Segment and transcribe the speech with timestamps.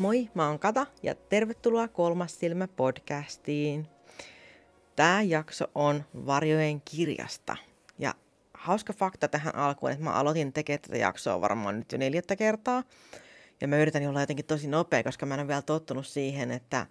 [0.00, 3.86] Moi, mä oon Kata ja tervetuloa Kolmas silmä podcastiin.
[4.96, 7.56] Tämä jakso on Varjojen kirjasta.
[7.98, 8.14] Ja
[8.54, 12.82] hauska fakta tähän alkuun, että mä aloitin tekemään tätä jaksoa varmaan nyt jo neljättä kertaa.
[13.60, 16.86] Ja mä yritän olla jotenkin tosi nopea, koska mä en ole vielä tottunut siihen, että,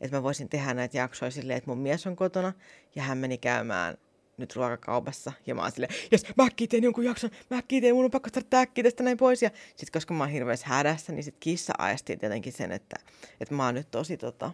[0.00, 2.52] että mä voisin tehdä näitä jaksoja silleen, että mun mies on kotona
[2.94, 3.96] ja hän meni käymään
[4.42, 5.32] nyt ruokakaupassa.
[5.46, 8.10] Ja mä oon silleen, jes, mä äkkiä teen jonkun jakson, mä äkkiä teen, mun on
[8.10, 9.42] pakko saada äkkiä tästä näin pois.
[9.42, 12.96] Ja sit koska mä oon hirveässä hädässä, niin sit kissa aistii tietenkin sen, että,
[13.40, 14.50] että mä oon nyt tosi tota,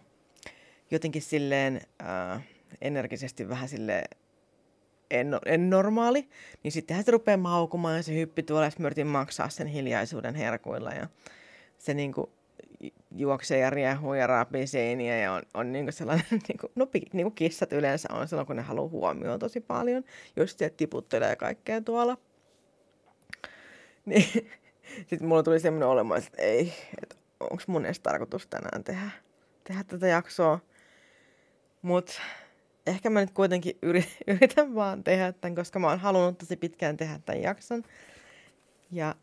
[0.91, 2.43] jotenkin silleen äh,
[2.81, 4.05] energisesti vähän silleen
[5.11, 6.29] en, en normaali,
[6.63, 11.09] niin sittenhän se rupeaa maukumaan ja se hyppi tuolla ja maksaa sen hiljaisuuden herkuilla ja
[11.79, 12.38] se niinku
[13.17, 17.73] juoksee ja riehuu ja raapii seiniä ja on, on niinku sellainen, niinku, no niinku kissat
[17.73, 20.05] yleensä on silloin, kun ne haluaa huomioon tosi paljon,
[20.37, 22.17] just se tiputtelee kaikkea tuolla.
[24.05, 24.51] Niin
[25.07, 29.11] sitten mulla tuli semmoinen olema, että ei, että onko mun edes tarkoitus tänään tehdä,
[29.65, 30.59] tehdä tätä jaksoa.
[31.83, 32.13] Mutta
[32.87, 33.79] ehkä mä nyt kuitenkin
[34.27, 37.83] yritän vaan tehdä tämän, koska mä oon halunnut tosi pitkään tehdä tämän jakson.
[38.91, 39.15] Ja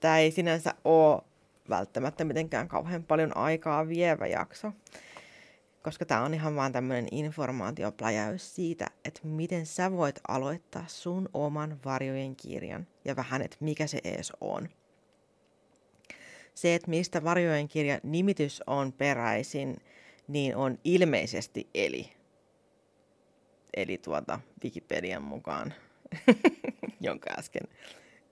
[0.00, 1.22] tämä ei sinänsä ole
[1.68, 4.72] välttämättä mitenkään kauhean paljon aikaa vievä jakso,
[5.82, 11.80] koska tämä on ihan vaan tämmöinen informaatiopläjäys siitä, että miten sä voit aloittaa sun oman
[11.84, 14.68] varjojen kirjan ja vähän, että mikä se ees on.
[16.54, 19.76] Se, että mistä varjojen kirja nimitys on peräisin,
[20.28, 22.12] niin on ilmeisesti eli.
[23.76, 25.74] Eli tuota Wikipedian mukaan,
[27.00, 27.68] jonka äsken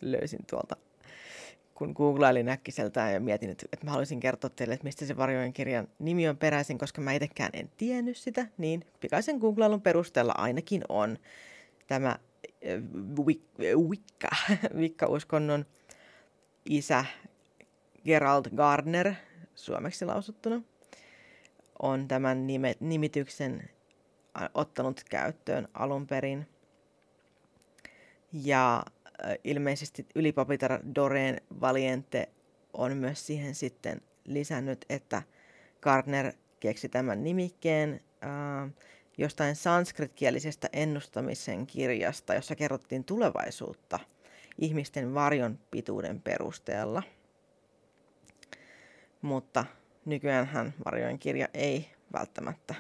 [0.03, 0.77] löysin tuolta
[1.77, 5.53] kun googlailin äkkiseltään ja mietin, että, että mä haluaisin kertoa teille, että mistä se varjojen
[5.53, 10.83] kirjan nimi on peräisin, koska mä itsekään en tiennyt sitä, niin pikaisen googlailun perusteella ainakin
[10.89, 11.19] on
[11.87, 12.17] tämä
[13.89, 14.29] Wicca,
[14.75, 15.67] Wicca-uskonnon
[16.79, 17.05] isä
[18.05, 19.13] Gerald Gardner,
[19.55, 20.63] suomeksi lausuttuna,
[21.83, 23.71] on tämän nime, nimityksen
[24.55, 26.47] ottanut käyttöön alun perin.
[28.33, 28.83] Ja
[29.45, 32.29] ilmeisesti ylipapitar Doreen Valiente
[32.73, 35.23] on myös siihen sitten lisännyt, että
[35.81, 38.71] Gardner keksi tämän nimikkeen äh,
[39.19, 43.99] jostain sanskritkielisestä ennustamisen kirjasta, jossa kerrottiin tulevaisuutta
[44.59, 47.03] ihmisten varjon pituuden perusteella.
[49.23, 49.65] Mutta
[50.05, 52.75] nykyään varjojen kirja ei välttämättä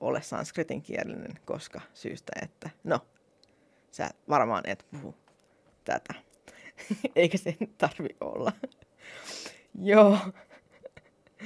[0.00, 3.00] ole sanskritin kielinen, koska syystä, että no,
[3.90, 5.14] sä varmaan et puhu
[5.84, 6.14] tätä.
[7.16, 8.52] Eikä sen tarvi olla.
[9.82, 10.18] joo.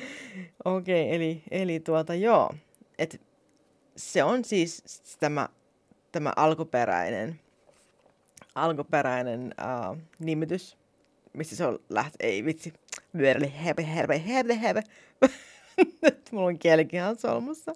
[0.65, 2.55] Okei, okay, eli, eli tuota joo.
[2.99, 3.21] Et
[3.97, 4.85] se on siis
[5.21, 5.49] tämä,
[6.13, 7.41] tämä alkuperäinen,
[8.55, 9.55] alkuperäinen
[9.91, 10.77] uh, nimitys,
[11.33, 12.15] mistä se on läht...
[12.21, 12.73] Ei vitsi.
[13.17, 14.83] Vyöräli hebe, hebe, hebe, hebe.
[16.03, 17.73] Nyt mulla on kielikin ihan solmussa.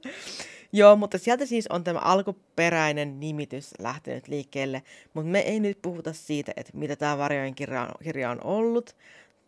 [0.75, 4.83] Joo, mutta sieltä siis on tämä alkuperäinen nimitys lähtenyt liikkeelle,
[5.15, 8.97] mutta me ei nyt puhuta siitä, että mitä tämä varjojen kirja on, kirja on ollut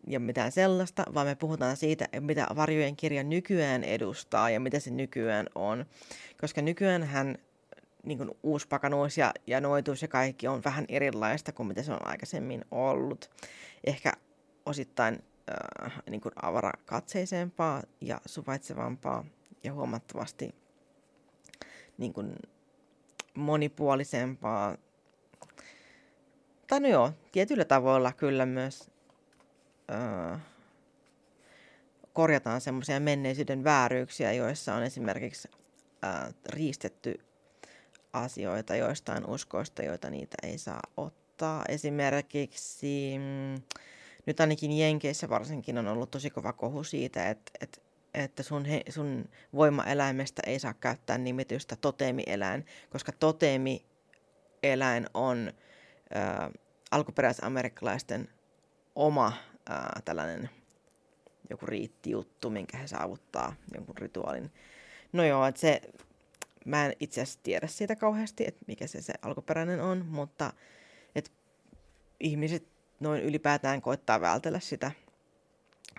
[0.07, 4.91] ja mitään sellaista, vaan me puhutaan siitä, mitä varjojen kirja nykyään edustaa ja mitä se
[4.91, 5.85] nykyään on.
[6.41, 7.37] Koska nykyään hän
[8.03, 12.07] niin kuin uuspakanuus ja, ja noitus ja kaikki on vähän erilaista kuin mitä se on
[12.07, 13.29] aikaisemmin ollut.
[13.83, 14.13] Ehkä
[14.65, 15.23] osittain
[15.85, 19.25] äh, niin avarakatseisempaa ja suvaitsevampaa
[19.63, 20.55] ja huomattavasti
[21.97, 22.35] niin kuin
[23.33, 24.77] monipuolisempaa.
[26.67, 28.91] Tai no joo, tietyillä tavoilla kyllä myös
[29.91, 30.37] öö,
[32.13, 35.47] korjataan semmoisia menneisyyden vääryyksiä, joissa on esimerkiksi
[36.03, 37.19] öö, riistetty
[38.13, 41.65] asioita joistain uskoista, joita niitä ei saa ottaa.
[41.69, 43.61] Esimerkiksi mm,
[44.25, 47.81] nyt ainakin Jenkeissä varsinkin on ollut tosi kova kohu siitä, että, että
[48.23, 55.53] että sun, he, sun voimaeläimestä ei saa käyttää nimitystä toteemieläin, koska toteemieläin on
[56.13, 56.51] ää,
[56.91, 58.29] alkuperäisamerikkalaisten
[58.95, 59.33] oma
[59.69, 60.49] ää, tällainen
[61.49, 64.51] joku riittijuttu, minkä he saavuttaa jonkun rituaalin.
[65.13, 65.81] No joo, että se,
[66.65, 70.53] mä en itse asiassa tiedä siitä kauheasti, että mikä se, se alkuperäinen on, mutta
[71.15, 71.31] että
[72.19, 72.67] ihmiset
[72.99, 74.91] noin ylipäätään koittaa vältellä sitä–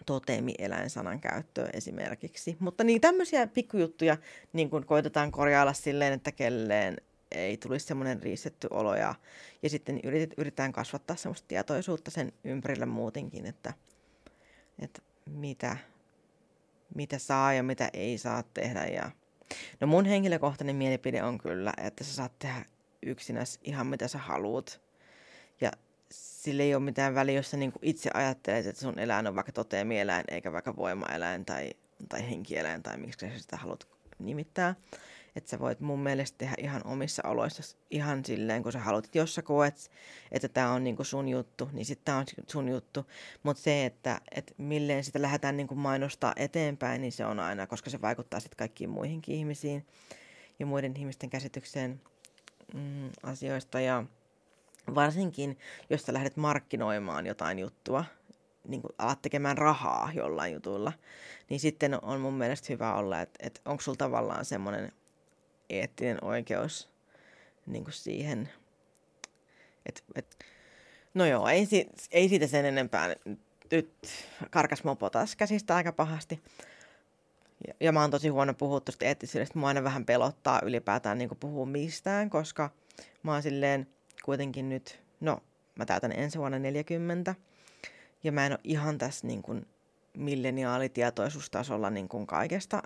[0.07, 2.57] toteemieläinsanan käyttöön esimerkiksi.
[2.61, 4.17] Mutta niin tämmöisiä pikkujuttuja
[4.53, 6.97] niin kun koitetaan korjailla silleen, että kelleen
[7.33, 9.15] ei tulisi semmoinen riistetty olo ja,
[9.63, 13.73] ja sitten yritet, yritetään kasvattaa semmoista tietoisuutta sen ympärillä muutenkin, että,
[14.79, 15.77] että mitä,
[16.95, 18.85] mitä saa ja mitä ei saa tehdä.
[18.85, 19.11] Ja...
[19.81, 22.65] No mun henkilökohtainen mielipide on kyllä, että sä saat tehdä
[23.03, 24.86] yksinäs ihan mitä sä haluat.
[26.11, 29.53] Sillä ei ole mitään väliä, jos sä niin itse ajattelet, että sun eläin on vaikka
[29.53, 31.71] toteemieläin eikä vaikka voimaeläin tai,
[32.09, 33.89] tai henkieläin tai miksi sä sitä haluat
[34.19, 34.75] nimittää.
[35.37, 39.15] Että sä voit mun mielestä tehdä ihan omissa oloissa ihan silleen, kun sä haluat.
[39.15, 39.91] Jos sä koet,
[40.33, 43.07] että tämä on niinku sun juttu, niin sitten tämä on sun juttu.
[43.43, 47.91] Mutta se, että et milleen sitä lähdetään niinku mainostaa eteenpäin, niin se on aina, koska
[47.91, 49.87] se vaikuttaa sitten kaikkiin muihinkin ihmisiin
[50.59, 52.01] ja muiden ihmisten käsitykseen
[52.75, 53.81] mm, asioista.
[53.81, 54.05] Ja
[54.95, 55.59] varsinkin,
[55.91, 58.05] jos sä lähdet markkinoimaan jotain juttua,
[58.69, 60.93] niin kuin alat tekemään rahaa jollain jutulla,
[61.51, 64.93] niin sitten on mun mielestä hyvä olla, että, että onko sulla tavallaan semmoinen
[65.71, 66.91] eettinen oikeus
[67.67, 68.49] niin kuin siihen,
[69.87, 70.37] että, että
[71.15, 71.69] no joo, ei,
[72.11, 73.15] ei siitä sen enempää.
[73.71, 73.95] Nyt
[74.51, 76.43] karkas mopo taas käsistä aika pahasti.
[77.67, 79.59] Ja, ja mä oon tosi huono puhua tuosta eettisyydestä.
[79.59, 82.71] Mua aina vähän pelottaa ylipäätään niin puhua mistään, koska
[83.23, 83.87] mä oon silleen
[84.27, 85.39] kuitenkin nyt, no
[85.75, 87.35] mä täytän ensi vuonna 40.
[88.25, 89.67] Ja mä en ole ihan tässä niin kuin
[90.17, 92.83] milleniaalitietoisuustasolla niin kuin kaikesta,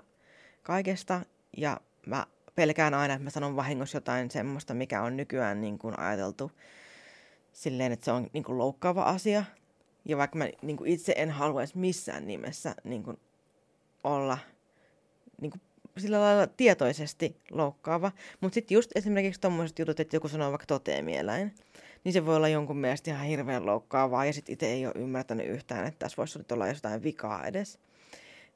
[0.63, 1.21] kaikesta.
[1.57, 5.99] Ja mä pelkään aina, että mä sanon vahingossa jotain semmoista, mikä on nykyään niin kuin
[5.99, 6.51] ajateltu
[7.53, 9.43] silleen, että se on niin kuin loukkaava asia.
[10.05, 13.19] Ja vaikka mä niin kuin itse en haluaisi missään nimessä niin kuin
[14.03, 14.37] olla
[15.41, 15.61] niin kuin
[15.97, 18.11] sillä lailla tietoisesti loukkaava.
[18.41, 21.55] Mutta sitten just esimerkiksi tuommoiset jutut, että joku sanoo vaikka toteemieläin,
[22.03, 25.47] niin se voi olla jonkun mielestä ihan hirveän loukkaavaa, ja sitten itse ei ole ymmärtänyt
[25.47, 27.79] yhtään, että tässä voisi olla jotain vikaa edes.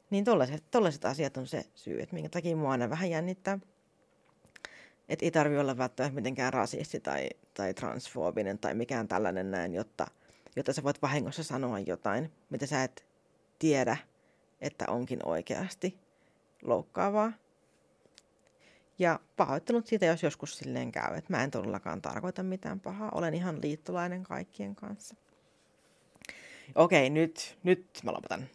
[0.09, 0.25] Niin
[0.71, 3.59] tollaiset, asiat on se syy, että minkä takia mua aina vähän jännittää.
[5.09, 10.07] Että ei tarvi olla välttämättä mitenkään rasisti tai, tai transfoobinen tai mikään tällainen näin, jotta,
[10.55, 13.05] jotta sä voit vahingossa sanoa jotain, mitä sä et
[13.59, 13.97] tiedä,
[14.61, 16.04] että onkin oikeasti
[16.65, 17.31] loukkaavaa.
[18.99, 23.11] Ja pahoittelut siitä, jos joskus silleen käy, että mä en todellakaan tarkoita mitään pahaa.
[23.13, 25.15] Olen ihan liittolainen kaikkien kanssa.
[26.75, 28.49] Okei, nyt, nyt mä lopetan.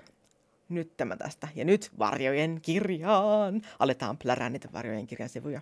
[0.69, 1.49] Nyt tämä tästä.
[1.55, 3.62] Ja nyt varjojen kirjaan.
[3.79, 5.61] Aletaan plärää niitä varjojen kirjan sivuja.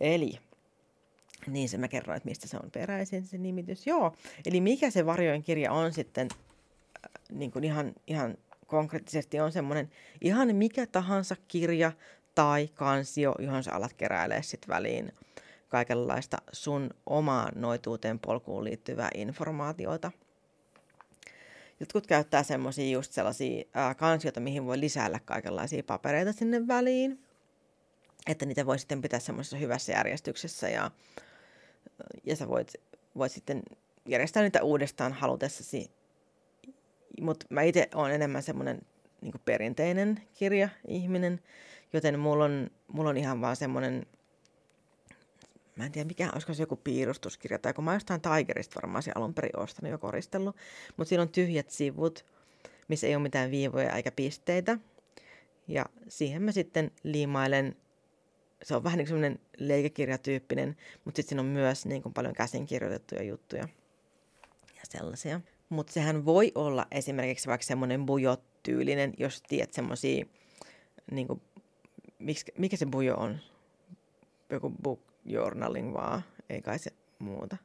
[0.00, 0.38] Eli,
[1.46, 3.86] niin se mä kerroin, että mistä se on peräisin se nimitys.
[3.86, 4.16] Joo,
[4.46, 8.36] eli mikä se varjojen kirja on sitten äh, niin kuin ihan, ihan
[8.72, 9.90] konkreettisesti on semmoinen
[10.20, 11.92] ihan mikä tahansa kirja
[12.34, 15.12] tai kansio, johon sä alat keräilee sitten väliin
[15.68, 20.12] kaikenlaista sun omaan noituuteen polkuun liittyvää informaatiota.
[21.80, 23.64] Jotkut käyttää semmoisia just sellaisia
[23.96, 27.18] kansioita, mihin voi lisäillä kaikenlaisia papereita sinne väliin
[28.26, 30.90] että niitä voi sitten pitää semmoisessa hyvässä järjestyksessä ja,
[32.24, 32.72] ja sä voit,
[33.16, 33.62] voit sitten
[34.08, 35.90] järjestää niitä uudestaan halutessasi.
[37.20, 38.82] Mutta mä itse olen enemmän semmoinen
[39.20, 41.40] niin perinteinen kirja-ihminen,
[41.92, 44.06] joten mulla on, mulla on ihan vaan semmoinen,
[45.76, 49.12] mä en tiedä mikä, olisiko se joku piirustuskirja, tai kun mä jostain Tigerista varmaan se
[49.14, 50.56] alun perin ostanut jo koristellut,
[50.96, 52.24] mutta siinä on tyhjät sivut,
[52.88, 54.78] missä ei ole mitään viivoja eikä pisteitä,
[55.68, 57.76] ja siihen mä sitten liimailen
[58.62, 63.22] se on vähän niin semmoinen leikekirjatyyppinen, mutta sitten siinä on myös niin kuin paljon käsinkirjoitettuja
[63.22, 63.68] juttuja
[64.76, 65.40] ja sellaisia.
[65.72, 70.24] Mutta sehän voi olla esimerkiksi vaikka semmoinen bujot-tyylinen, jos tiedät semmoisia,
[71.10, 71.28] niin
[72.58, 73.38] mikä se bujo on?
[74.50, 77.56] Joku book journaling vaan, ei kai se muuta.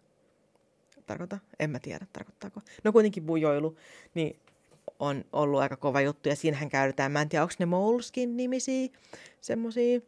[1.05, 1.39] Tarkoita?
[1.59, 2.61] En mä tiedä, tarkoittaako.
[2.83, 3.77] No kuitenkin bujoilu,
[4.13, 4.39] niin
[4.99, 8.89] on ollut aika kova juttu ja siinähän käytetään, mä en tiedä, onko ne Moleskin nimisiä,
[9.41, 9.99] semmosia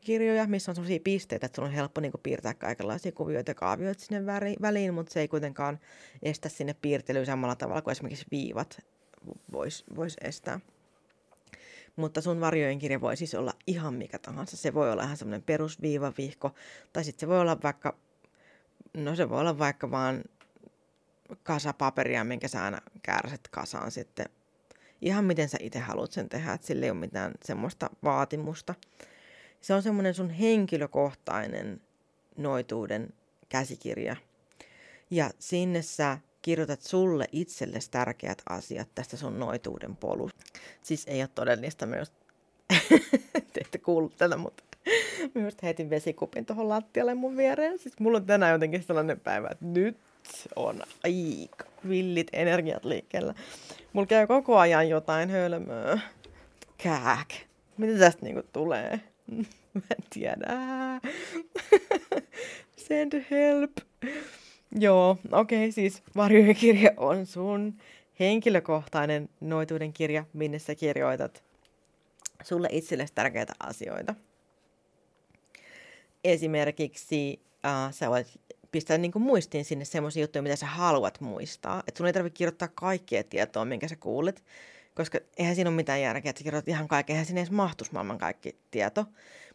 [0.00, 3.54] kirjoja, missä on sellaisia pisteitä, että sun on helppo niin kuin, piirtää kaikenlaisia kuvioita ja
[3.54, 4.26] kaavioita sinne
[4.62, 5.78] väliin, mutta se ei kuitenkaan
[6.22, 8.78] estä sinne piirtelyä samalla tavalla kuin esimerkiksi viivat
[9.52, 10.60] voisi vois estää.
[11.96, 14.56] Mutta sun varjojen kirja voi siis olla ihan mikä tahansa.
[14.56, 16.54] Se voi olla ihan semmoinen perusviivavihko,
[16.92, 17.96] tai sitten se voi olla vaikka,
[18.94, 20.24] no se voi olla vaikka vaan
[21.42, 24.26] kasa paperia, minkä sä aina kärset kasaan sitten.
[25.00, 28.74] Ihan miten sä itse haluat sen tehdä, että sillä ei ole mitään semmoista vaatimusta.
[29.60, 31.80] Se on semmoinen sun henkilökohtainen
[32.36, 33.12] noituuden
[33.48, 34.16] käsikirja.
[35.10, 40.44] Ja sinne sä kirjoitat sulle itsellesi tärkeät asiat tästä sun noituuden polusta.
[40.82, 42.12] Siis ei ole todellista myös.
[43.52, 44.64] Te ette kuullut tätä, mutta
[45.34, 47.78] myös heitin vesikupin tuohon lattialle mun viereen.
[47.78, 49.96] Siis mulla on tänään jotenkin sellainen päivä, että nyt
[50.56, 53.34] on aika villit energiat liikkeellä.
[53.92, 55.98] Mulla käy koko ajan jotain hölmöä.
[56.78, 57.28] Kääk.
[57.76, 59.00] Mitä tästä niinku tulee?
[59.74, 60.46] Mä en tiedä.
[62.88, 63.72] Send help.
[64.78, 67.78] Joo, okei, okay, siis varjojen kirja on sun
[68.20, 71.44] henkilökohtainen noituuden kirja, minne sä kirjoitat
[72.42, 74.14] sulle itsellesi tärkeitä asioita.
[76.24, 78.40] Esimerkiksi äh, sä voit
[78.72, 81.82] pistää niin muistiin sinne semmoisia juttuja, mitä sä haluat muistaa.
[81.86, 84.44] Että sun ei tarvitse kirjoittaa kaikkea tietoa, minkä sä kuulet,
[84.98, 87.92] koska eihän siinä ole mitään järkeä, että sä kirjoitat ihan kaiken, eihän sinne edes mahtuisi
[87.92, 89.06] maailman kaikki tieto.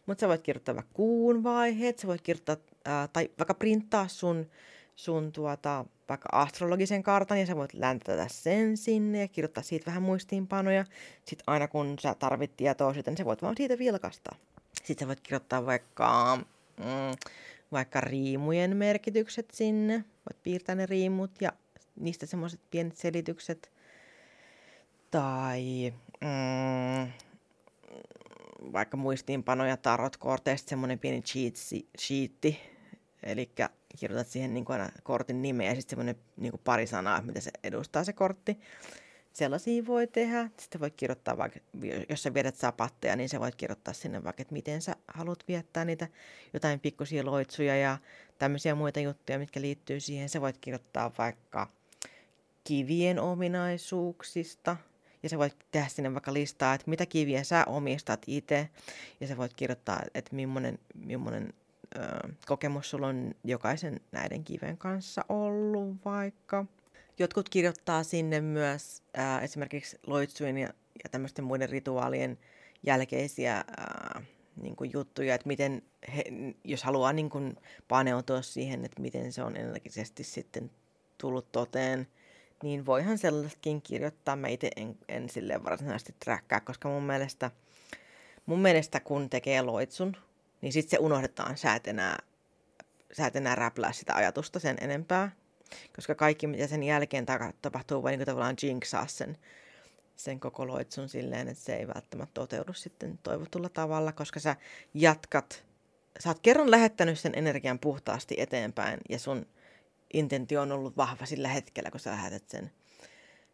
[0.06, 4.50] Mutta sä voit kirjoittaa vaikka kuun vaiheet, sä voit kirjoittaa, ää, tai vaikka printtaa sun,
[4.96, 10.02] sun tuota, vaikka astrologisen kartan, ja sä voit läntätä sen sinne ja kirjoittaa siitä vähän
[10.02, 10.84] muistiinpanoja.
[11.24, 14.36] Sitten aina kun sä tarvit tietoa siitä, niin sä voit vaan siitä vilkastaa.
[14.84, 16.38] Sitten sä voit kirjoittaa vaikka,
[16.76, 16.84] mm,
[17.72, 19.94] vaikka riimujen merkitykset sinne.
[19.94, 21.52] Voit piirtää ne riimut ja
[21.96, 23.73] niistä semmoiset pienet selitykset.
[25.14, 27.12] Tai mm,
[28.72, 31.54] vaikka muistiinpanoja tarot-korteista semmoinen pieni cheat
[31.98, 32.60] sheetti.
[33.22, 33.50] Eli
[33.98, 37.50] kirjoitat siihen niin kuin aina kortin nimeä ja sitten semmoinen niin pari sanaa, mitä se
[37.64, 38.60] edustaa se kortti.
[39.32, 40.50] Sellaisia voi tehdä.
[40.60, 41.60] Sitten voit kirjoittaa vaikka,
[42.08, 45.84] jos sä viedät sapatteja, niin sä voit kirjoittaa sinne vaikka, että miten sä haluat viettää
[45.84, 46.08] niitä
[46.52, 47.98] jotain pikkusia loitsuja ja
[48.38, 50.28] tämmöisiä muita juttuja, mitkä liittyy siihen.
[50.28, 51.68] Sä voit kirjoittaa vaikka
[52.64, 54.76] kivien ominaisuuksista,
[55.24, 58.68] ja sä voit tehdä sinne vaikka listaa, että mitä kiviä sä omistat itse,
[59.20, 61.52] ja sä voit kirjoittaa, että millainen, millainen
[61.96, 66.64] ö, kokemus sulla on jokaisen näiden kiven kanssa ollut vaikka.
[67.18, 70.68] Jotkut kirjoittaa sinne myös ää, esimerkiksi loitsujen ja,
[71.04, 72.38] ja tämmöisten muiden rituaalien
[72.82, 74.22] jälkeisiä ää,
[74.62, 75.82] niin kuin juttuja, että miten
[76.16, 76.24] he,
[76.64, 77.56] jos haluaa niin kuin
[77.88, 80.70] paneutua siihen, että miten se on energisesti sitten
[81.18, 82.06] tullut toteen,
[82.64, 84.36] niin voihan sellaisetkin kirjoittaa.
[84.36, 87.50] Mä itse en, en silleen varsinaisesti träkkää, koska mun mielestä,
[88.46, 90.16] mun mielestä kun tekee loitsun,
[90.60, 91.56] niin sitten se unohdetaan.
[91.56, 92.18] Sä et, enää,
[93.12, 95.30] sä et enää räplää sitä ajatusta sen enempää,
[95.96, 97.26] koska kaikki, mitä sen jälkeen
[97.62, 99.38] tapahtuu, voi niin tavallaan jinksaa sen,
[100.16, 104.56] sen koko loitsun silleen, että se ei välttämättä toteudu sitten toivotulla tavalla, koska sä
[104.94, 105.64] jatkat,
[106.18, 109.46] sä oot kerran lähettänyt sen energian puhtaasti eteenpäin ja sun
[110.14, 112.70] intentio on ollut vahva sillä hetkellä, kun sä lähetät sen.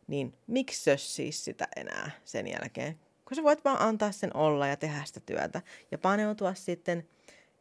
[0.07, 3.01] Niin miksi siis sitä enää sen jälkeen?
[3.25, 7.09] Kun sä voit vaan antaa sen olla ja tehdä sitä työtä ja paneutua sitten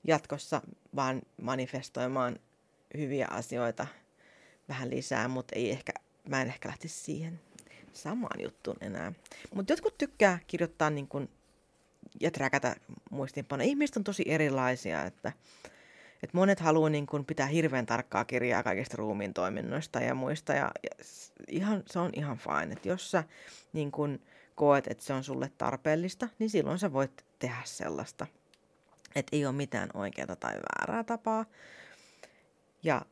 [0.07, 0.61] jatkossa
[0.95, 2.39] vaan manifestoimaan
[2.97, 3.87] hyviä asioita
[4.69, 5.91] vähän lisää, mutta ei ehkä,
[6.29, 7.39] mä en ehkä lähtisi siihen
[7.93, 9.13] samaan juttuun enää.
[9.55, 11.29] Mutta jotkut tykkää kirjoittaa niin kun,
[12.19, 12.75] ja träkätä
[13.11, 13.69] muistiinpanoja.
[13.69, 15.31] Ihmiset on tosi erilaisia, että,
[16.23, 20.53] että monet haluaa niin kun, pitää hirveän tarkkaa kirjaa kaikista ruumiin toiminnoista ja muista.
[20.53, 21.05] Ja, ja
[21.47, 22.73] ihan, se on ihan fine.
[22.73, 23.23] Että jos sä
[23.73, 24.19] niin kun,
[24.55, 28.27] koet, että se on sulle tarpeellista, niin silloin sä voit tehdä sellaista.
[29.15, 31.45] Että ei ole mitään oikeaa tai väärää tapaa.
[32.83, 33.05] Ja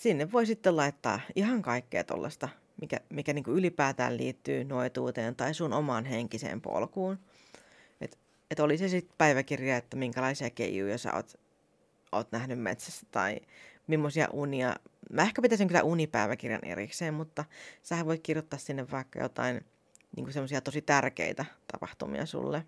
[0.00, 2.48] sinne voi sitten laittaa ihan kaikkea tuollaista,
[2.80, 7.18] mikä, mikä niin ylipäätään liittyy noituuteen tai sun omaan henkiseen polkuun.
[8.50, 11.40] Että et oli se sitten päiväkirja, että minkälaisia keijuja sä oot,
[12.12, 13.40] oot nähnyt metsässä tai
[13.86, 14.76] millaisia unia.
[15.12, 17.44] Mä ehkä pitäisin kyllä unipäiväkirjan erikseen, mutta
[17.82, 19.64] sähän voit kirjoittaa sinne vaikka jotain
[20.16, 22.66] niin semmoisia tosi tärkeitä tapahtumia sulle.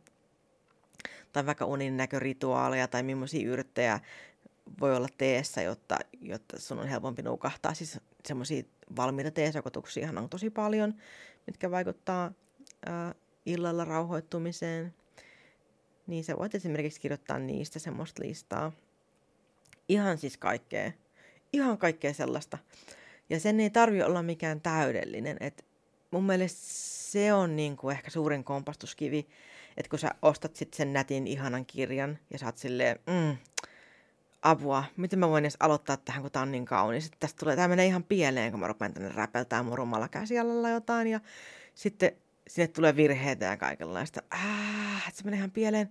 [1.32, 4.00] Tai vaikka unin näkörituaaleja tai millaisia yrttejä
[4.80, 7.74] voi olla teessä, jotta, jotta sun on helpompi nukahtaa.
[7.74, 8.62] Siis semmoisia
[8.96, 10.94] valmiita teesokotuksia on tosi paljon,
[11.46, 12.32] mitkä vaikuttaa
[12.86, 13.14] ää,
[13.46, 14.94] illalla rauhoittumiseen.
[16.10, 18.72] Niin sä voit esimerkiksi kirjoittaa niistä semmoista listaa.
[19.88, 20.92] Ihan siis kaikkea.
[21.52, 22.58] Ihan kaikkea sellaista.
[23.30, 25.36] Ja sen ei tarvi olla mikään täydellinen.
[25.40, 25.64] Et
[26.10, 26.60] mun mielestä
[27.10, 29.28] se on niinku ehkä suurin kompastuskivi,
[29.76, 33.36] että kun sä ostat sitten sen nätin ihanan kirjan ja oot silleen, mm,
[34.42, 37.10] apua, miten mä voin edes aloittaa tähän, kun tää on niin kaunis.
[37.20, 41.06] Tästä tulee, tää menee ihan pieleen, kun mä rupean tänne räpeltään mun rumalla käsialalla jotain.
[41.06, 41.20] Ja
[41.74, 42.12] sitten
[42.50, 44.22] sinne tulee virheitä ja kaikenlaista.
[44.30, 45.90] Ah, että se menee ihan pieleen.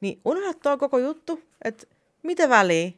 [0.00, 1.86] Niin unohda tuo koko juttu, että
[2.22, 2.90] mitä väliä,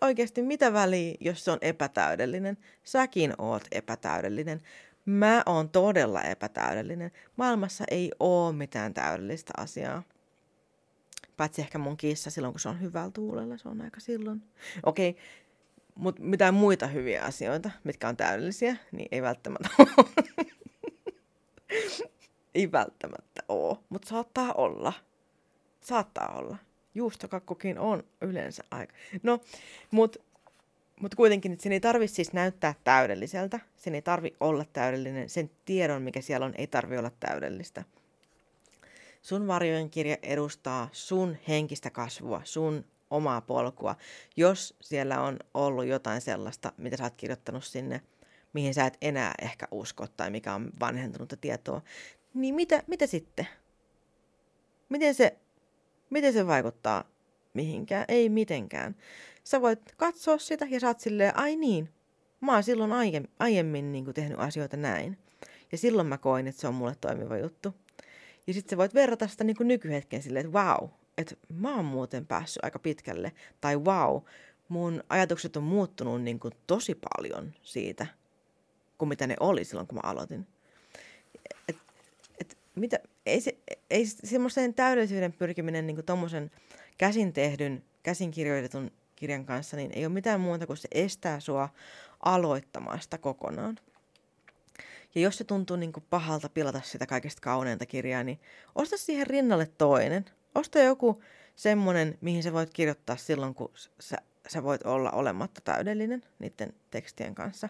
[0.00, 2.58] oikeasti mitä väliä, jos se on epätäydellinen.
[2.84, 4.60] Säkin oot epätäydellinen.
[5.04, 7.10] Mä oon todella epätäydellinen.
[7.36, 10.02] Maailmassa ei oo mitään täydellistä asiaa.
[11.36, 14.42] Paitsi ehkä mun kissa silloin, kun se on hyvällä tuulella, se on aika silloin.
[14.82, 15.22] Okei, okay.
[15.94, 19.86] mutta mitään muita hyviä asioita, mitkä on täydellisiä, niin ei välttämättä ole.
[22.54, 24.92] Ei välttämättä ole, mutta saattaa olla.
[25.80, 26.56] Saattaa olla.
[26.94, 28.94] Juustokakkukin on yleensä aika.
[29.22, 29.40] No,
[29.90, 30.20] mutta
[31.00, 33.60] mut kuitenkin sen ei tarvi siis näyttää täydelliseltä.
[33.76, 35.28] Sen ei tarvi olla täydellinen.
[35.28, 37.84] Sen tiedon, mikä siellä on, ei tarvi olla täydellistä.
[39.22, 43.96] Sun varjojen kirja edustaa sun henkistä kasvua, sun omaa polkua.
[44.36, 48.00] Jos siellä on ollut jotain sellaista, mitä sä oot kirjoittanut sinne,
[48.52, 51.82] mihin sä et enää ehkä usko tai mikä on vanhentunutta tietoa,
[52.34, 53.48] niin mitä, mitä sitten?
[54.88, 55.38] Miten se,
[56.10, 57.04] miten se vaikuttaa
[57.54, 58.96] mihinkään, ei mitenkään.
[59.44, 61.88] Sä voit katsoa sitä ja saat silleen, ai niin,
[62.40, 65.18] mä oon silloin aie, aiemmin niin kuin tehnyt asioita näin.
[65.72, 67.74] Ja silloin mä koin, että se on mulle toimiva juttu.
[68.46, 71.84] Ja sitten sä voit verrata sitä niin kuin nykyhetken silleen, että wow, että mä oon
[71.84, 73.32] muuten päässyt aika pitkälle.
[73.60, 74.22] Tai wow,
[74.68, 78.06] mun ajatukset on muuttunut niin kuin tosi paljon siitä,
[78.98, 80.46] kuin mitä ne oli silloin, kun mä aloitin.
[81.68, 81.76] Et,
[82.80, 83.58] mitä, ei, se,
[83.90, 86.50] ei semmoisen täydellisyyden pyrkiminen niin tuommoisen
[86.98, 91.68] käsin tehdyn, käsin kirjoitetun kirjan kanssa, niin ei ole mitään muuta kuin se estää sua
[92.20, 93.78] aloittamasta kokonaan.
[95.14, 98.40] Ja jos se tuntuu niin kuin pahalta pilata sitä kaikista kauneinta kirjaa, niin
[98.74, 100.24] osta siihen rinnalle toinen.
[100.54, 101.22] Osta joku
[101.56, 103.70] semmoinen, mihin sä voit kirjoittaa silloin, kun
[104.00, 104.16] sä,
[104.48, 107.68] sä voit olla olematta täydellinen niiden tekstien kanssa.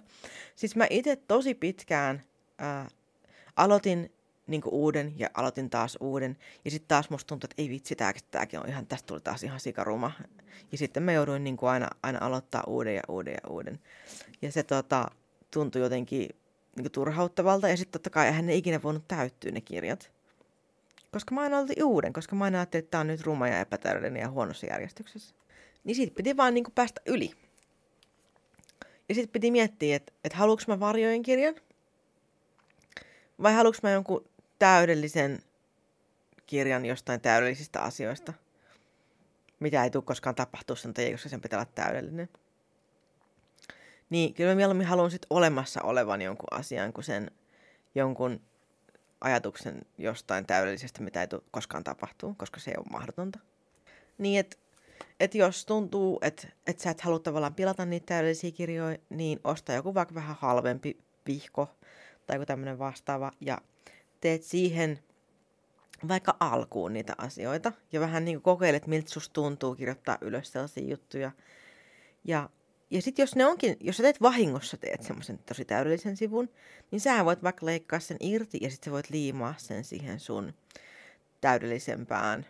[0.56, 2.22] Siis mä itse tosi pitkään
[2.58, 2.88] ää,
[3.56, 4.12] aloitin
[4.50, 6.36] niin uuden ja aloitin taas uuden.
[6.64, 7.96] Ja sitten taas musta tuntui, että ei vitsi,
[8.30, 10.12] tääkin on ihan, tästä tuli taas ihan sikaruma.
[10.72, 13.80] Ja sitten mä jouduin niin aina, aina aloittaa uuden ja uuden ja uuden.
[14.42, 15.10] Ja se tota,
[15.50, 16.28] tuntui jotenkin
[16.76, 17.68] niin turhauttavalta.
[17.68, 20.12] Ja sitten totta kai eihän ne ikinä voinut täyttyä ne kirjat.
[21.12, 23.60] Koska mä aina aloitin uuden, koska mä aina ajattelin, että tää on nyt ruma ja
[23.60, 25.34] epätäydellinen ja huonossa järjestyksessä.
[25.84, 27.30] Niin siitä piti vaan niin päästä yli.
[29.08, 31.54] Ja sitten piti miettiä, että, että haluanko mä varjojen kirjan–
[33.42, 34.24] vai haluanko mä jonkun
[34.60, 35.38] täydellisen
[36.46, 38.32] kirjan jostain täydellisistä asioista,
[39.60, 42.28] mitä ei tule koskaan tapahtua sen takia, koska sen pitää olla täydellinen.
[44.10, 47.30] Niin, kyllä mä mieluummin haluan sitten olemassa olevan jonkun asian kuin sen
[47.94, 48.40] jonkun
[49.20, 53.38] ajatuksen jostain täydellisestä, mitä ei tule koskaan tapahtuu, koska se ei ole mahdotonta.
[54.18, 54.56] Niin, että
[55.20, 59.72] et jos tuntuu, että et sä et halua tavallaan pilata niitä täydellisiä kirjoja, niin osta
[59.72, 61.68] joku vaikka vähän halvempi vihko
[62.26, 63.58] tai joku tämmöinen vastaava ja
[64.20, 64.98] teet siihen
[66.08, 70.88] vaikka alkuun niitä asioita ja vähän niin kuin kokeilet, miltä susta tuntuu kirjoittaa ylös sellaisia
[70.88, 71.30] juttuja.
[72.24, 72.50] Ja,
[72.90, 76.48] ja sitten jos ne onkin, jos sä teet vahingossa teet semmoisen tosi täydellisen sivun,
[76.90, 80.54] niin sä voit vaikka leikkaa sen irti ja sitten sä voit liimaa sen siihen sun
[81.40, 82.46] täydellisempään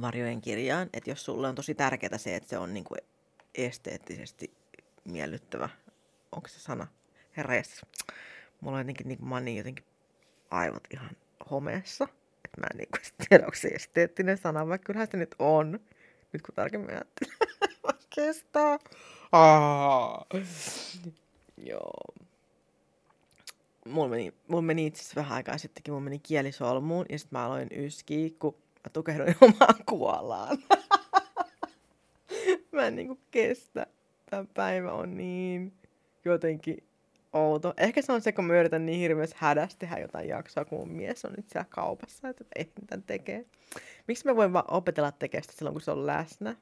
[0.00, 0.90] varjojen kirjaan.
[0.92, 3.00] Että jos sulle on tosi tärkeää se, että se on niin kuin
[3.54, 4.54] esteettisesti
[5.04, 5.68] miellyttävä,
[6.32, 6.86] onko se sana?
[7.36, 7.54] Herra
[8.60, 9.84] Mulla on jotenkin, niin mä oon niin jotenkin
[10.54, 11.10] aivot ihan
[11.50, 12.08] homeessa.
[12.44, 15.80] Että mä en niin kuin, tiedä, onko se esteettinen sana, vaikka kyllähän se nyt on.
[16.32, 17.36] Nyt kun tarkemmin ajattelen.
[18.14, 18.78] Kestää.
[19.32, 20.26] Ah.
[21.56, 22.14] Joo.
[23.86, 27.46] Mulla meni, mulla meni itse asiassa vähän aikaa sittenkin, mulla meni kielisolmuun ja sitten mä
[27.46, 30.58] aloin yskiä, kun mä tukehduin omaan kuolaan.
[32.72, 33.86] mä en niinku kestä.
[34.30, 35.72] Tämä päivä on niin
[36.24, 36.84] jotenkin
[37.34, 37.74] outo.
[37.76, 40.96] Ehkä se on se, kun mä yritän niin hirveästi hädästi tehdä jotain jaksoa, kun mun
[40.96, 43.44] mies on nyt siellä kaupassa, että ei mitä tekee.
[44.08, 46.56] Miksi mä voin vaan opetella tekemään sitä silloin, kun se on läsnä?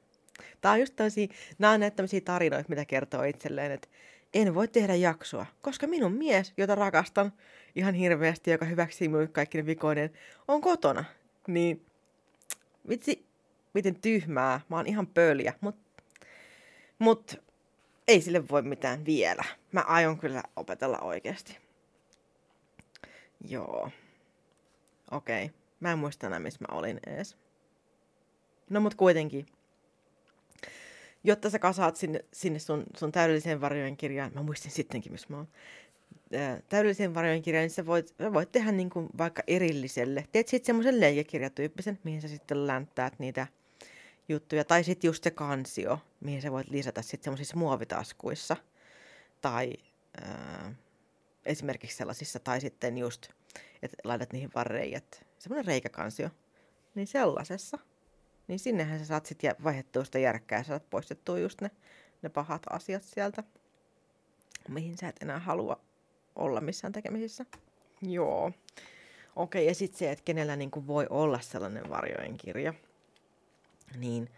[0.61, 1.27] Tää on just tämmöisiä,
[1.59, 3.87] nämä on näitä tämmöisiä tarinoita, mitä kertoo itselleen, että
[4.33, 7.33] en voi tehdä jaksoa, koska minun mies, jota rakastan
[7.75, 10.09] ihan hirveästi, joka hyväksii minulle kaikki ne vikoinen,
[10.47, 11.05] on kotona.
[11.47, 11.85] Niin
[12.89, 13.25] vitsi,
[13.73, 14.61] miten tyhmää.
[14.69, 15.75] Mä oon ihan pöliä, mut,
[16.99, 17.41] mut
[18.07, 19.43] ei sille voi mitään vielä.
[19.71, 21.57] Mä aion kyllä opetella oikeasti.
[23.47, 23.89] Joo.
[25.11, 25.45] Okei.
[25.45, 25.57] Okay.
[25.79, 27.37] Mä en muista enää, missä mä olin ees.
[28.69, 29.45] No mut kuitenkin.
[31.23, 35.37] Jotta sä kasaat sinne, sinne sun, sun täydelliseen varjojen kirjaan, mä muistin sittenkin, missä mä
[35.37, 35.47] oon,
[36.69, 40.27] täydelliseen varjojen kirjaan, niin sä voit, sä voit tehdä niin kuin vaikka erilliselle.
[40.31, 43.47] Teet sitten semmoisen leijäkirjatyyppisen, mihin sä sitten länttäät niitä
[44.29, 44.65] juttuja.
[44.65, 48.57] Tai sitten just se kansio, mihin sä voit lisätä sitten semmoisissa muovitaskuissa.
[49.41, 49.73] Tai
[50.21, 50.73] ää,
[51.45, 53.27] esimerkiksi sellaisissa, tai sitten just,
[53.81, 55.25] että laitat niihin vaan reijät.
[55.39, 56.29] Semmoinen reikäkansio.
[56.95, 57.79] Niin sellaisessa.
[58.47, 61.71] Niin sinnehän sä saat sitten vaihdettua sitä järkkää ja saat poistettua just ne,
[62.21, 63.43] ne pahat asiat sieltä,
[64.69, 65.79] mihin sä et enää halua
[66.35, 67.45] olla missään tekemisissä.
[68.01, 68.51] Joo.
[69.35, 72.73] Okei, ja sitten se, että kenellä niinku voi olla sellainen varjojen kirja
[73.95, 74.29] niin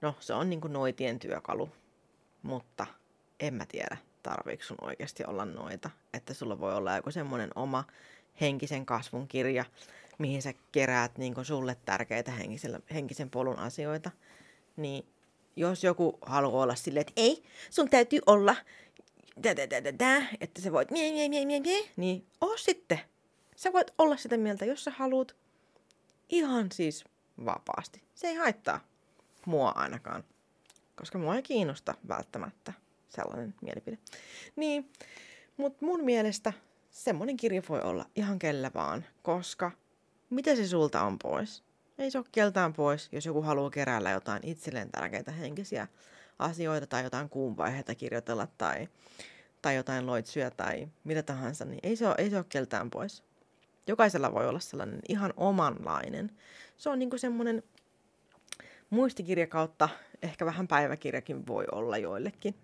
[0.00, 1.68] no se on niin kuin noitien työkalu,
[2.42, 2.86] mutta
[3.40, 5.90] en mä tiedä, tarviiko sun oikeasti olla noita.
[6.14, 7.84] Että sulla voi olla joku semmoinen oma
[8.40, 9.64] henkisen kasvun kirja,
[10.18, 14.10] mihin sä keräät niin sulle tärkeitä henkisen, henkisen polun asioita.
[14.76, 15.06] Niin
[15.56, 18.56] jos joku haluaa olla silleen, että ei, sun täytyy olla
[19.42, 22.56] tä, tä, tä, tä, tä, että sä voit mie, mie, mie, mie, mie, niin oo
[22.56, 23.00] sitten.
[23.56, 25.36] Sä voit olla sitä mieltä, jos sä haluat.
[26.28, 27.04] Ihan siis
[27.44, 28.02] vapaasti.
[28.14, 28.80] Se ei haittaa
[29.46, 30.24] mua ainakaan,
[30.96, 32.72] koska mua ei kiinnosta välttämättä
[33.08, 33.98] sellainen mielipide.
[34.56, 34.92] Niin,
[35.56, 36.52] mutta mun mielestä
[36.90, 39.70] semmoinen kirja voi olla ihan kellä vaan, koska
[40.30, 41.64] mitä se sulta on pois?
[41.98, 45.88] Ei se ole keltään pois, jos joku haluaa keräällä jotain itselleen tärkeitä henkisiä
[46.38, 48.88] asioita tai jotain kuun vaiheita kirjoitella tai,
[49.62, 53.22] tai jotain loitsuja tai mitä tahansa, niin ei se ole, ei se ole keltään pois.
[53.90, 56.30] Jokaisella voi olla sellainen ihan omanlainen.
[56.76, 57.62] Se on niinku semmoinen
[58.90, 59.88] muistikirja kautta,
[60.22, 62.54] ehkä vähän päiväkirjakin voi olla joillekin.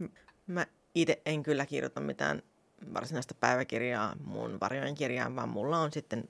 [0.46, 2.42] Mä itse en kyllä kirjoita mitään
[2.94, 6.28] varsinaista päiväkirjaa mun varjojen kirjaan, vaan mulla on sitten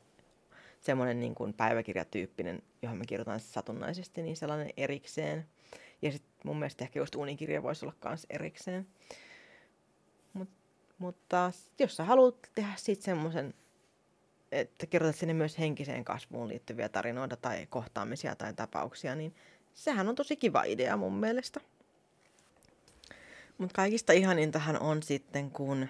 [0.80, 5.46] semmoinen niin kuin päiväkirjatyyppinen, johon mä kirjoitan satunnaisesti, niin sellainen erikseen.
[6.02, 8.86] Ja sitten mun mielestä ehkä just unikirja voisi olla myös erikseen.
[10.32, 10.48] Mut,
[10.98, 13.54] mutta jos sä haluat tehdä sitten semmoisen,
[14.52, 19.34] että kirjoitat sinne myös henkiseen kasvuun liittyviä tarinoita tai kohtaamisia tai tapauksia, niin
[19.74, 21.60] sehän on tosi kiva idea mun mielestä.
[23.58, 25.88] Mutta kaikista ihanintahan on sitten, kun,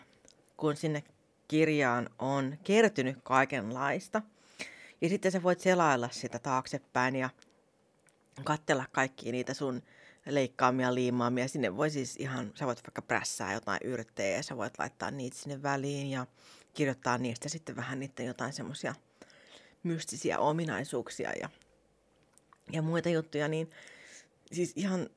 [0.56, 1.02] kun sinne
[1.48, 4.22] kirjaan on kertynyt kaikenlaista.
[5.00, 7.30] Ja sitten sä voit selailla sitä taaksepäin ja
[8.44, 9.82] katsella kaikki niitä sun
[10.26, 11.48] leikkaamia, liimaamia.
[11.48, 15.36] Sinne voi siis ihan, sä voit vaikka prässää jotain yrttejä ja sä voit laittaa niitä
[15.36, 16.26] sinne väliin ja
[16.76, 18.94] kirjoittaa niistä sitten vähän niiden jotain semmoisia
[19.82, 21.48] mystisiä ominaisuuksia ja,
[22.72, 23.70] ja muita juttuja, niin
[24.52, 25.08] siis ihan,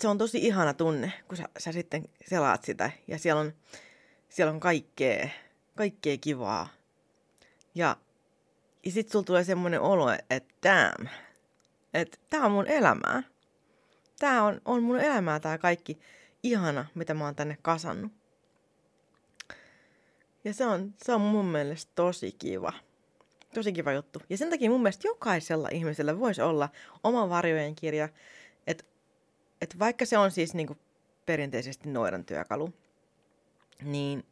[0.00, 3.52] se on tosi ihana tunne, kun sä, sä sitten selaat sitä ja siellä on,
[4.28, 5.28] siellä on kaikkea,
[5.74, 6.68] kaikkea kivaa.
[7.74, 7.96] Ja,
[8.84, 11.08] ja sitten sulla tulee semmoinen olo, että damn,
[11.94, 13.22] että tää on mun elämää.
[14.18, 15.98] Tää on, on mun elämää tää kaikki
[16.42, 18.12] ihana, mitä mä oon tänne kasannut.
[20.46, 22.72] Ja se on, se on mun mielestä tosi kiva.
[23.54, 24.22] Tosi kiva juttu.
[24.30, 26.68] Ja sen takia mun mielestä jokaisella ihmisellä voisi olla
[27.04, 28.08] oma varjojen kirja.
[28.66, 28.84] Että
[29.60, 30.76] et vaikka se on siis niinku
[31.26, 32.74] perinteisesti noidan työkalu,
[33.82, 34.24] niin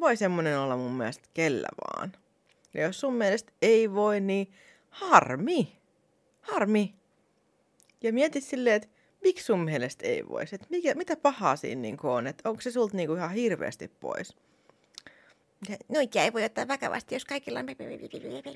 [0.00, 2.12] voi semmonen olla mun mielestä kellä vaan.
[2.74, 4.52] Ja jos sun mielestä ei voi, niin
[4.90, 5.78] harmi.
[6.40, 6.94] Harmi.
[8.02, 8.88] Ja mieti silleen, että
[9.22, 10.54] miksi sun mielestä ei voisi?
[10.54, 12.26] Että mitä pahaa siinä niinku on?
[12.26, 14.36] Että onko se sulta niinku ihan hirveästi pois?
[15.88, 17.66] Noita ei voi ottaa vakavasti, jos kaikilla on...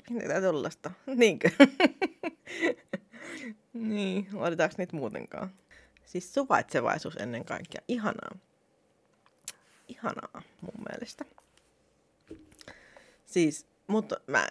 [0.09, 0.91] Mitä tuollaista?
[1.15, 1.49] Niinkö?
[3.73, 5.49] niin, otetaanko niitä muutenkaan?
[6.05, 7.81] Siis suvaitsevaisuus ennen kaikkea.
[7.87, 8.35] Ihanaa.
[9.87, 11.25] Ihanaa mun mielestä.
[13.25, 14.47] Siis, mutta mä,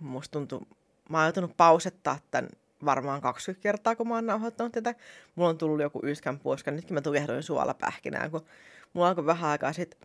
[0.00, 0.66] musta tuntuu,
[1.08, 2.50] mä oon joutunut pausettaa tämän
[2.84, 4.94] varmaan 20 kertaa, kun mä oon nauhoittanut tätä.
[5.34, 8.46] Mulla on tullut joku yskän puoska, nytkin mä tukehdoin suolapähkinää, kun
[8.92, 10.00] mulla alkoi vähän aikaa sitten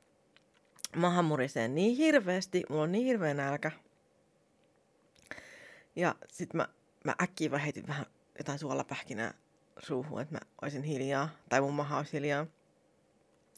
[0.95, 3.71] mahan murisee niin hirveästi, mulla on niin hirveä nälkä.
[5.95, 6.67] Ja sit mä,
[7.04, 8.06] mä äkkiä vaan heitin vähän
[8.38, 9.34] jotain suolapähkinää
[9.80, 12.45] suuhun, että mä olisin hiljaa, tai mun maha olisi hiljaa.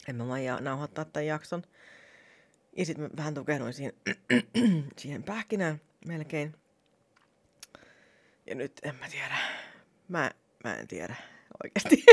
[0.08, 1.64] En mä vaan nauhoittaa tämän jakson.
[2.78, 3.94] Ja sitten mä vähän tukehduin siihen,
[4.98, 6.56] siihen pähkinään melkein.
[8.48, 9.38] Ja nyt en mä tiedä.
[10.08, 10.32] Mä,
[10.64, 11.16] mä en tiedä
[11.64, 12.06] oikeasti.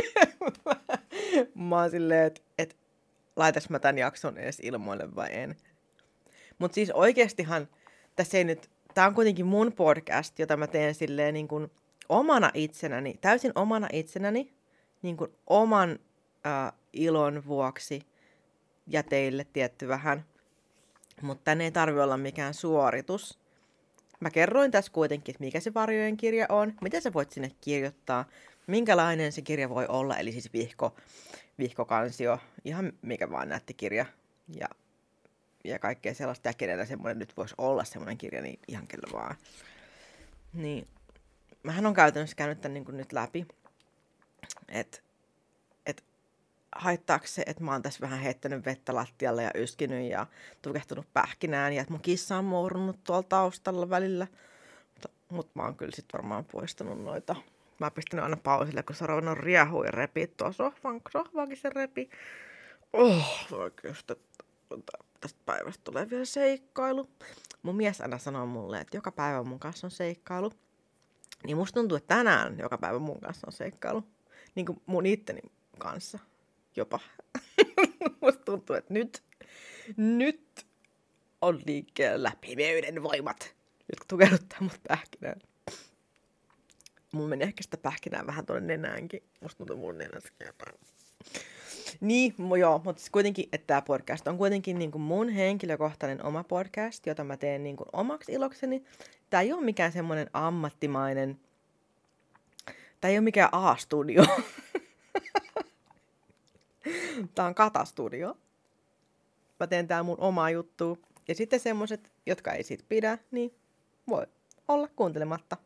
[1.68, 2.76] mä oon silleen, että et,
[3.36, 5.56] laitas mä tämän jakson edes ilmoille vai en.
[6.58, 7.68] Mutta siis oikeastihan
[8.16, 11.70] tässä ei nyt, tää on kuitenkin mun podcast, jota mä teen silleen niin kuin
[12.08, 14.52] omana itsenäni, täysin omana itsenäni,
[15.02, 15.98] niin kuin oman
[16.46, 18.02] äh, ilon vuoksi
[18.86, 20.24] ja teille tietty vähän.
[21.22, 23.38] Mutta tänne ei tarvi olla mikään suoritus.
[24.20, 28.24] Mä kerroin tässä kuitenkin, että mikä se varjojen kirja on, mitä sä voit sinne kirjoittaa,
[28.66, 30.94] minkälainen se kirja voi olla, eli siis vihko,
[31.58, 34.06] vihkokansio, ihan mikä vaan nätti kirja
[34.48, 34.68] ja,
[35.64, 39.36] ja kaikkea sellaista, ja kenellä semmoinen nyt voisi olla semmoinen kirja, niin ihan kyllä vaan.
[40.52, 40.86] Niin,
[41.62, 43.46] mähän on käytännössä käynyt tämän niin nyt läpi,
[44.68, 44.98] että
[45.86, 46.04] et,
[46.72, 50.26] haittaako se, että mä oon tässä vähän heittänyt vettä lattialle ja yskinyt ja
[50.62, 54.26] tukehtunut pähkinään ja että mun kissa on mourunut tuolla taustalla välillä.
[54.94, 57.36] Mutta, mutta mä oon kyllä sitten varmaan poistanut noita
[57.80, 62.10] Mä pistän aina pausille, kun Sarvan on riehu ja repi tuo sohvan, sohvaakin se repi.
[62.92, 64.14] Oh, oikeasti,
[65.20, 67.10] tästä päivästä tulee vielä seikkailu.
[67.62, 70.52] Mun mies aina sanoo mulle, että joka päivä mun kanssa on seikkailu.
[71.44, 74.04] Niin musta tuntuu, että tänään joka päivä mun kanssa on seikkailu.
[74.54, 75.40] Niin kuin mun itteni
[75.78, 76.18] kanssa
[76.76, 77.00] jopa.
[78.22, 79.22] musta tuntuu, että nyt,
[79.96, 80.66] nyt
[81.42, 83.54] on liikkeellä pimeyden voimat,
[83.88, 85.40] jotka tukehduttaa mut pähkinään.
[87.12, 89.22] Mulla meni ehkä sitä pähkinää vähän tuonne nenäänkin.
[89.40, 90.32] Musta tuntuu mun nenässä
[92.00, 96.44] Niin, joo, mutta siis kuitenkin, että tämä podcast on kuitenkin niin kuin mun henkilökohtainen oma
[96.44, 98.84] podcast, jota mä teen niin kuin omaksi ilokseni.
[99.30, 101.40] Tämä ei ole mikään semmoinen ammattimainen,
[103.00, 104.24] tämä ei ole mikään A-studio.
[107.34, 108.36] tämä on katastudio.
[109.60, 110.98] Mä teen tää mun omaa juttu.
[111.28, 113.54] Ja sitten semmoset, jotka ei siitä pidä, niin
[114.08, 114.26] voi
[114.68, 115.56] olla kuuntelematta.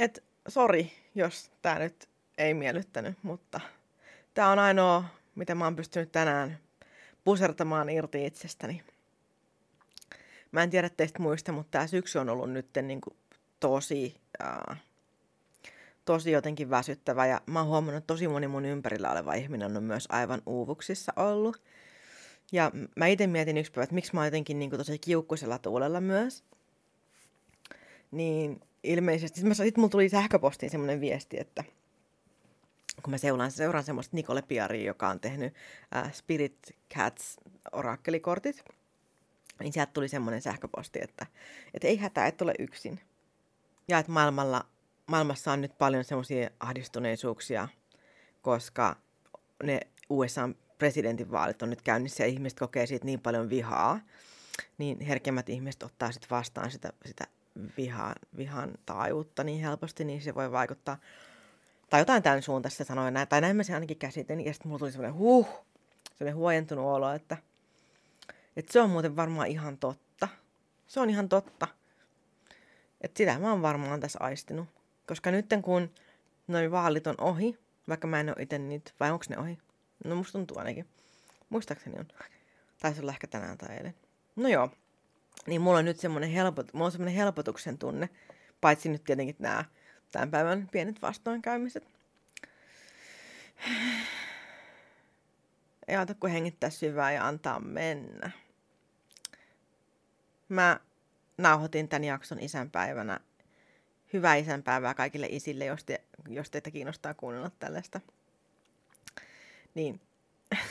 [0.00, 2.08] Et sori, jos tää nyt
[2.38, 3.60] ei miellyttänyt, mutta
[4.34, 6.58] tää on ainoa, mitä mä oon pystynyt tänään
[7.24, 8.82] pusertamaan irti itsestäni.
[10.52, 13.00] Mä en tiedä teistä muista, mutta tämä syksy on ollut nyt niin
[13.60, 14.82] tosi, äh,
[16.04, 17.26] tosi jotenkin väsyttävä.
[17.26, 21.12] Ja mä oon huomannut, että tosi moni mun ympärillä oleva ihminen on myös aivan uuvuksissa
[21.16, 21.62] ollut.
[22.52, 26.00] Ja mä itse mietin yksi päivä, että miksi mä oon jotenkin niin tosi kiukkuisella tuulella
[26.00, 26.44] myös.
[28.10, 31.64] Niin ilmeisesti, sitten, sitten mulla tuli sähköpostiin semmoinen viesti, että
[33.02, 35.54] kun mä seuraan, seuraan semmoista Nicole Piaria, joka on tehnyt
[35.96, 37.36] äh, Spirit Cats
[37.72, 38.64] orakkelikortit,
[39.60, 41.26] niin sieltä tuli semmoinen sähköposti, että,
[41.74, 43.00] että ei hätää, et ole yksin.
[43.88, 44.66] Ja että maailmalla,
[45.06, 47.68] maailmassa on nyt paljon semmoisia ahdistuneisuuksia,
[48.42, 48.96] koska
[49.62, 54.00] ne USA presidentinvaalit on nyt käynnissä ja ihmiset kokee siitä niin paljon vihaa,
[54.78, 57.24] niin herkemmät ihmiset ottaa sitten vastaan sitä, sitä
[57.76, 60.98] vihan, vihan taajuutta niin helposti, niin se voi vaikuttaa.
[61.90, 64.78] Tai jotain tämän suuntaista sanoin näin, tai näin mä se ainakin käsitin, ja sitten mulla
[64.78, 65.48] tuli semmoinen huh,
[66.14, 67.36] semmoinen huojentunut olo, että,
[68.56, 70.28] että se on muuten varmaan ihan totta.
[70.86, 71.68] Se on ihan totta.
[73.00, 74.68] Että sitä mä oon varmaan tässä aistinut.
[75.06, 75.90] Koska nyt kun
[76.48, 77.58] noin vaalit on ohi,
[77.88, 79.58] vaikka mä en ole itse niitä, vai onko ne ohi?
[80.04, 80.88] No musta tuntuu ainakin.
[81.48, 82.08] Muistaakseni on.
[82.80, 83.94] Taisi olla ehkä tänään tai eilen.
[84.36, 84.70] No joo.
[85.46, 86.72] Niin mulla on nyt semmoinen, helpot,
[87.14, 88.08] helpotuksen tunne.
[88.60, 89.64] Paitsi nyt tietenkin nämä
[90.12, 91.84] tämän päivän pienet vastoinkäymiset.
[95.88, 98.30] Ei auta kuin hengittää syvää ja antaa mennä.
[100.48, 100.80] Mä
[101.38, 103.20] nauhoitin tämän jakson isänpäivänä.
[104.12, 108.00] Hyvää isänpäivää kaikille isille, jos, te, jos teitä kiinnostaa kuunnella tällaista.
[109.74, 110.00] Niin,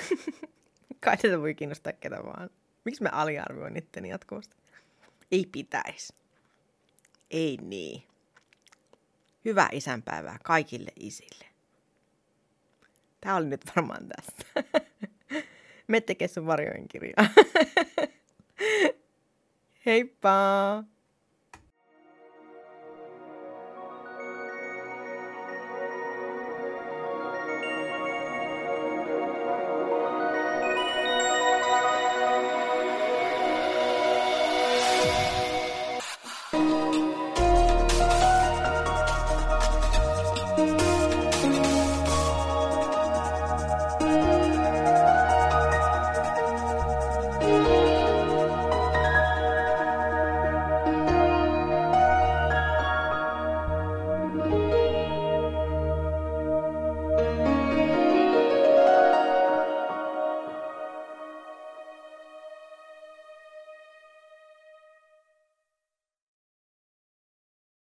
[1.05, 2.49] kai tätä voi kiinnostaa ketä vaan.
[2.85, 4.55] Miksi mä aliarvioin itteni jatkuvasti?
[5.31, 6.13] Ei pitäisi.
[7.31, 8.03] Ei niin.
[9.45, 11.45] Hyvää isänpäivää kaikille isille.
[13.21, 14.45] Tää oli nyt varmaan tästä.
[15.87, 17.25] Me tekee sun varjojen kirjaa.
[19.85, 20.83] Heippa!